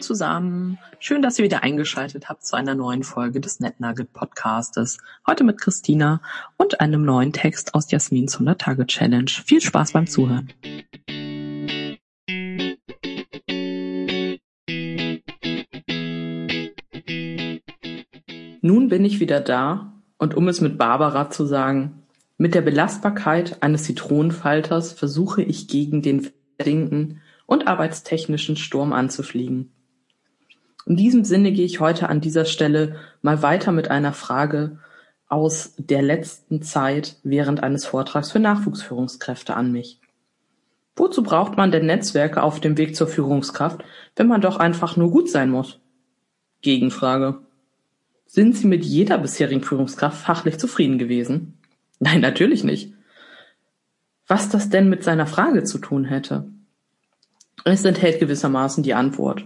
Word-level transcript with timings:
zusammen. 0.00 0.78
Schön, 0.98 1.22
dass 1.22 1.38
ihr 1.38 1.44
wieder 1.44 1.62
eingeschaltet 1.62 2.28
habt 2.28 2.44
zu 2.44 2.56
einer 2.56 2.74
neuen 2.74 3.02
Folge 3.02 3.40
des 3.40 3.60
NetNugget 3.60 4.12
Podcastes. 4.12 4.98
Heute 5.26 5.44
mit 5.44 5.60
Christina 5.60 6.20
und 6.56 6.80
einem 6.80 7.04
neuen 7.04 7.32
Text 7.32 7.74
aus 7.74 7.90
Jasmins 7.90 8.34
100 8.34 8.60
Tage 8.60 8.86
Challenge. 8.86 9.30
Viel 9.30 9.60
Spaß 9.60 9.92
beim 9.92 10.06
Zuhören. 10.06 10.52
Nun 18.60 18.88
bin 18.88 19.04
ich 19.04 19.20
wieder 19.20 19.40
da 19.40 19.92
und 20.18 20.34
um 20.34 20.48
es 20.48 20.60
mit 20.60 20.78
Barbara 20.78 21.30
zu 21.30 21.46
sagen, 21.46 22.02
mit 22.36 22.54
der 22.54 22.62
Belastbarkeit 22.62 23.62
eines 23.62 23.84
Zitronenfalters 23.84 24.92
versuche 24.92 25.42
ich 25.42 25.68
gegen 25.68 26.02
den 26.02 26.30
verdingten 26.56 27.20
und 27.46 27.66
arbeitstechnischen 27.66 28.56
Sturm 28.56 28.92
anzufliegen. 28.92 29.72
In 30.88 30.96
diesem 30.96 31.22
Sinne 31.22 31.52
gehe 31.52 31.66
ich 31.66 31.80
heute 31.80 32.08
an 32.08 32.22
dieser 32.22 32.46
Stelle 32.46 32.96
mal 33.20 33.42
weiter 33.42 33.72
mit 33.72 33.90
einer 33.90 34.14
Frage 34.14 34.78
aus 35.28 35.74
der 35.76 36.00
letzten 36.00 36.62
Zeit 36.62 37.16
während 37.22 37.62
eines 37.62 37.84
Vortrags 37.84 38.32
für 38.32 38.38
Nachwuchsführungskräfte 38.38 39.54
an 39.54 39.70
mich. 39.70 40.00
Wozu 40.96 41.22
braucht 41.22 41.58
man 41.58 41.70
denn 41.70 41.84
Netzwerke 41.84 42.42
auf 42.42 42.58
dem 42.58 42.78
Weg 42.78 42.96
zur 42.96 43.06
Führungskraft, 43.06 43.84
wenn 44.16 44.28
man 44.28 44.40
doch 44.40 44.56
einfach 44.56 44.96
nur 44.96 45.10
gut 45.10 45.28
sein 45.28 45.50
muss? 45.50 45.78
Gegenfrage. 46.62 47.40
Sind 48.24 48.56
Sie 48.56 48.66
mit 48.66 48.82
jeder 48.82 49.18
bisherigen 49.18 49.62
Führungskraft 49.62 50.16
fachlich 50.16 50.58
zufrieden 50.58 50.96
gewesen? 50.96 51.58
Nein, 51.98 52.22
natürlich 52.22 52.64
nicht. 52.64 52.94
Was 54.26 54.48
das 54.48 54.70
denn 54.70 54.88
mit 54.88 55.04
seiner 55.04 55.26
Frage 55.26 55.64
zu 55.64 55.76
tun 55.76 56.06
hätte? 56.06 56.48
Es 57.66 57.84
enthält 57.84 58.20
gewissermaßen 58.20 58.82
die 58.82 58.94
Antwort. 58.94 59.44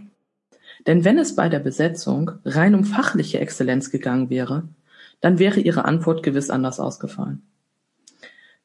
Denn 0.86 1.04
wenn 1.04 1.18
es 1.18 1.36
bei 1.36 1.48
der 1.48 1.60
Besetzung 1.60 2.32
rein 2.44 2.74
um 2.74 2.84
fachliche 2.84 3.38
Exzellenz 3.38 3.90
gegangen 3.90 4.30
wäre, 4.30 4.64
dann 5.20 5.38
wäre 5.38 5.60
Ihre 5.60 5.84
Antwort 5.84 6.22
gewiss 6.22 6.50
anders 6.50 6.80
ausgefallen. 6.80 7.42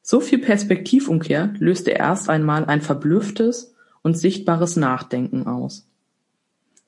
So 0.02 0.20
viel 0.20 0.38
Perspektivumkehr 0.38 1.54
löste 1.58 1.90
erst 1.90 2.28
einmal 2.30 2.64
ein 2.64 2.80
verblüfftes 2.80 3.74
und 4.02 4.16
sichtbares 4.16 4.76
Nachdenken 4.76 5.46
aus. 5.46 5.86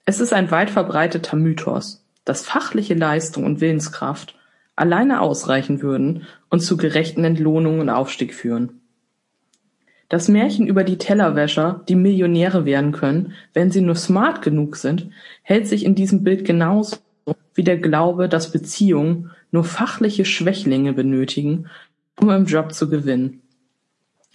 Es 0.07 0.21
ist 0.21 0.33
ein 0.33 0.51
weit 0.51 0.71
verbreiteter 0.71 1.37
Mythos, 1.37 2.05
dass 2.25 2.43
fachliche 2.43 2.95
Leistung 2.95 3.45
und 3.45 3.61
Willenskraft 3.61 4.35
alleine 4.75 5.21
ausreichen 5.21 5.83
würden 5.83 6.27
und 6.49 6.61
zu 6.61 6.77
gerechten 6.77 7.23
Entlohnungen 7.23 7.81
und 7.81 7.91
Aufstieg 7.91 8.35
führen. 8.35 8.80
Das 10.11 10.27
Märchen 10.27 10.67
über 10.67 10.83
die 10.83 10.99
Tellerwäscher, 10.99 11.85
die 11.89 11.95
Millionäre 11.95 12.65
werden 12.65 12.91
können, 12.91 13.33
wenn 13.55 13.71
sie 13.71 13.81
nur 13.81 13.95
smart 13.95 14.43
genug 14.43 14.75
sind, 14.75 15.09
hält 15.43 15.69
sich 15.69 15.85
in 15.85 15.95
diesem 15.95 16.25
Bild 16.25 16.45
genauso 16.45 16.97
wie 17.55 17.63
der 17.63 17.79
Glaube, 17.79 18.29
dass 18.29 18.51
Beziehungen 18.51 19.31
nur 19.53 19.63
fachliche 19.63 20.25
Schwächlinge 20.25 20.93
benötigen, 20.95 21.67
um 22.21 22.29
im 22.31 22.47
Job 22.47 22.73
zu 22.73 22.91
gewinnen. 22.91 23.43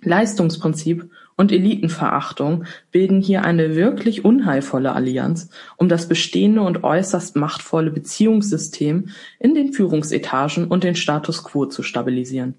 Leistungsprinzip 0.02 1.10
und 1.36 1.52
Elitenverachtung 1.52 2.64
bilden 2.92 3.22
hier 3.22 3.44
eine 3.44 3.76
wirklich 3.76 4.24
unheilvolle 4.24 4.94
Allianz, 4.94 5.50
um 5.76 5.90
das 5.90 6.08
bestehende 6.08 6.62
und 6.62 6.86
äußerst 6.86 7.36
machtvolle 7.36 7.92
Beziehungssystem 7.92 9.10
in 9.40 9.54
den 9.54 9.74
Führungsetagen 9.74 10.70
und 10.70 10.86
den 10.86 10.96
Status 10.96 11.44
quo 11.44 11.66
zu 11.66 11.84
stabilisieren. 11.84 12.56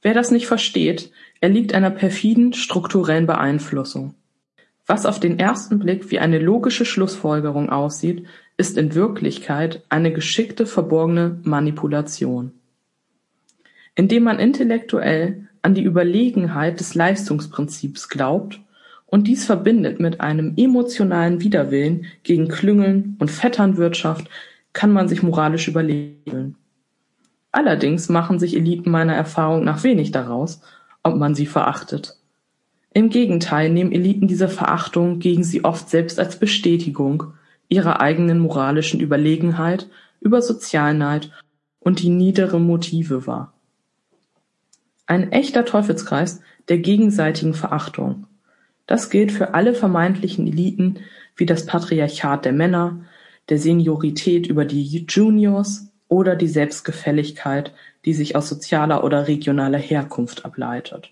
Wer 0.00 0.14
das 0.14 0.30
nicht 0.30 0.46
versteht, 0.46 1.10
erliegt 1.40 1.74
einer 1.74 1.90
perfiden 1.90 2.52
strukturellen 2.52 3.26
Beeinflussung. 3.26 4.14
Was 4.86 5.04
auf 5.04 5.20
den 5.20 5.38
ersten 5.38 5.78
Blick 5.78 6.10
wie 6.10 6.18
eine 6.18 6.38
logische 6.38 6.84
Schlussfolgerung 6.84 7.68
aussieht, 7.68 8.26
ist 8.56 8.78
in 8.78 8.94
Wirklichkeit 8.94 9.82
eine 9.88 10.12
geschickte 10.12 10.66
verborgene 10.66 11.38
Manipulation. 11.44 12.52
Indem 13.94 14.24
man 14.24 14.38
intellektuell 14.38 15.48
an 15.62 15.74
die 15.74 15.84
Überlegenheit 15.84 16.80
des 16.80 16.94
Leistungsprinzips 16.94 18.08
glaubt 18.08 18.60
und 19.06 19.26
dies 19.26 19.44
verbindet 19.44 20.00
mit 20.00 20.20
einem 20.20 20.54
emotionalen 20.56 21.40
Widerwillen 21.42 22.06
gegen 22.22 22.48
Klüngeln 22.48 23.16
und 23.18 23.30
Vetternwirtschaft, 23.30 24.28
kann 24.72 24.92
man 24.92 25.08
sich 25.08 25.22
moralisch 25.22 25.68
überlegen. 25.68 26.56
Allerdings 27.52 28.08
machen 28.08 28.38
sich 28.38 28.56
Eliten 28.56 28.90
meiner 28.90 29.14
Erfahrung 29.14 29.64
nach 29.64 29.82
wenig 29.82 30.12
daraus, 30.12 30.60
ob 31.02 31.16
man 31.16 31.34
sie 31.34 31.46
verachtet. 31.46 32.16
Im 32.92 33.10
Gegenteil 33.10 33.70
nehmen 33.70 33.92
Eliten 33.92 34.28
diese 34.28 34.48
Verachtung 34.48 35.18
gegen 35.18 35.44
sie 35.44 35.64
oft 35.64 35.88
selbst 35.88 36.18
als 36.18 36.38
Bestätigung 36.38 37.34
ihrer 37.68 38.00
eigenen 38.00 38.38
moralischen 38.38 39.00
Überlegenheit 39.00 39.88
über 40.20 40.42
Sozialneid 40.42 41.30
und 41.80 42.02
die 42.02 42.08
niedere 42.08 42.58
Motive 42.58 43.26
wahr. 43.26 43.52
Ein 45.06 45.32
echter 45.32 45.64
Teufelskreis 45.64 46.40
der 46.68 46.78
gegenseitigen 46.78 47.54
Verachtung. 47.54 48.26
Das 48.86 49.10
gilt 49.10 49.32
für 49.32 49.54
alle 49.54 49.74
vermeintlichen 49.74 50.46
Eliten 50.46 50.98
wie 51.36 51.46
das 51.46 51.66
Patriarchat 51.66 52.44
der 52.44 52.52
Männer, 52.52 53.04
der 53.48 53.58
Seniorität 53.58 54.46
über 54.46 54.64
die 54.64 54.82
Juniors, 55.08 55.88
oder 56.08 56.36
die 56.36 56.48
Selbstgefälligkeit, 56.48 57.72
die 58.08 58.14
sich 58.14 58.36
aus 58.36 58.48
sozialer 58.48 59.04
oder 59.04 59.28
regionaler 59.28 59.76
Herkunft 59.76 60.46
ableitet. 60.46 61.10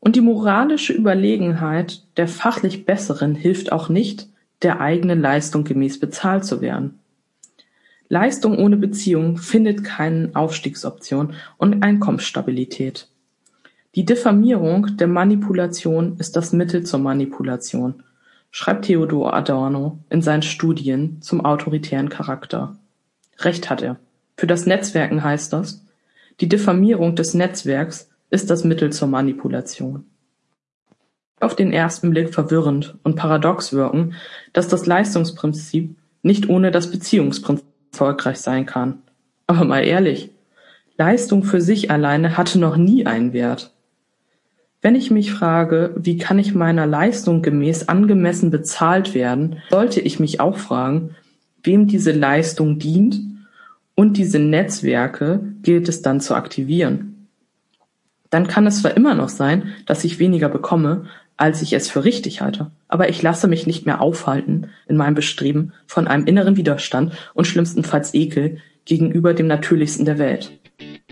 Und 0.00 0.16
die 0.16 0.20
moralische 0.20 0.92
Überlegenheit 0.92 2.02
der 2.18 2.28
fachlich 2.28 2.84
Besseren 2.84 3.34
hilft 3.34 3.72
auch 3.72 3.88
nicht, 3.88 4.28
der 4.60 4.82
eigenen 4.82 5.22
Leistung 5.22 5.64
gemäß 5.64 5.98
bezahlt 5.98 6.44
zu 6.44 6.60
werden. 6.60 6.98
Leistung 8.10 8.58
ohne 8.58 8.76
Beziehung 8.76 9.38
findet 9.38 9.82
keine 9.82 10.28
Aufstiegsoption 10.34 11.32
und 11.56 11.82
Einkommensstabilität. 11.82 13.08
Die 13.94 14.04
Diffamierung 14.04 14.98
der 14.98 15.08
Manipulation 15.08 16.18
ist 16.18 16.36
das 16.36 16.52
Mittel 16.52 16.84
zur 16.84 17.00
Manipulation, 17.00 18.02
schreibt 18.50 18.84
Theodor 18.84 19.32
Adorno 19.32 20.00
in 20.10 20.20
seinen 20.20 20.42
Studien 20.42 21.22
zum 21.22 21.46
autoritären 21.46 22.10
Charakter. 22.10 22.76
Recht 23.38 23.70
hat 23.70 23.80
er. 23.80 23.96
Für 24.36 24.46
das 24.46 24.66
Netzwerken 24.66 25.24
heißt 25.24 25.50
das, 25.54 25.83
die 26.40 26.48
Diffamierung 26.48 27.14
des 27.14 27.34
Netzwerks 27.34 28.10
ist 28.30 28.50
das 28.50 28.64
Mittel 28.64 28.92
zur 28.92 29.08
Manipulation. 29.08 30.04
Auf 31.40 31.54
den 31.54 31.72
ersten 31.72 32.10
Blick 32.10 32.32
verwirrend 32.32 32.96
und 33.02 33.16
paradox 33.16 33.72
wirken, 33.72 34.14
dass 34.52 34.68
das 34.68 34.86
Leistungsprinzip 34.86 35.96
nicht 36.22 36.48
ohne 36.48 36.70
das 36.70 36.90
Beziehungsprinzip 36.90 37.66
erfolgreich 37.92 38.38
sein 38.38 38.66
kann. 38.66 39.02
Aber 39.46 39.64
mal 39.64 39.84
ehrlich, 39.84 40.30
Leistung 40.96 41.44
für 41.44 41.60
sich 41.60 41.90
alleine 41.90 42.36
hatte 42.36 42.58
noch 42.58 42.76
nie 42.76 43.06
einen 43.06 43.32
Wert. 43.32 43.72
Wenn 44.80 44.96
ich 44.96 45.10
mich 45.10 45.32
frage, 45.32 45.94
wie 45.96 46.18
kann 46.18 46.38
ich 46.38 46.54
meiner 46.54 46.86
Leistung 46.86 47.40
gemäß 47.42 47.88
angemessen 47.88 48.50
bezahlt 48.50 49.14
werden, 49.14 49.62
sollte 49.70 50.00
ich 50.00 50.20
mich 50.20 50.40
auch 50.40 50.58
fragen, 50.58 51.14
wem 51.62 51.86
diese 51.86 52.12
Leistung 52.12 52.78
dient 52.78 53.20
und 53.94 54.16
diese 54.16 54.38
Netzwerke 54.38 55.40
gilt 55.62 55.88
es 55.88 56.02
dann 56.02 56.20
zu 56.20 56.34
aktivieren. 56.34 57.28
Dann 58.30 58.48
kann 58.48 58.66
es 58.66 58.80
zwar 58.80 58.96
immer 58.96 59.14
noch 59.14 59.28
sein, 59.28 59.74
dass 59.86 60.04
ich 60.04 60.18
weniger 60.18 60.48
bekomme, 60.48 61.06
als 61.36 61.62
ich 61.62 61.72
es 61.72 61.90
für 61.90 62.04
richtig 62.04 62.40
halte, 62.40 62.70
aber 62.88 63.08
ich 63.08 63.22
lasse 63.22 63.48
mich 63.48 63.66
nicht 63.66 63.86
mehr 63.86 64.00
aufhalten 64.00 64.68
in 64.86 64.96
meinem 64.96 65.14
Bestreben 65.14 65.72
von 65.86 66.06
einem 66.06 66.26
inneren 66.26 66.56
Widerstand 66.56 67.12
und 67.34 67.46
schlimmstenfalls 67.46 68.14
Ekel 68.14 68.58
gegenüber 68.84 69.34
dem 69.34 69.46
Natürlichsten 69.46 70.04
der 70.04 70.18
Welt. 70.18 70.52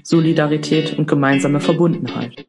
Solidarität 0.02 0.98
und 0.98 1.06
gemeinsame 1.06 1.60
Verbundenheit. 1.60 2.41